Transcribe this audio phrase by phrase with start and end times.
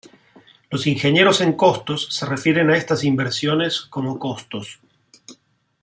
[0.71, 4.79] Los ingenieros en costos se refieren a estas inversiones como "costos".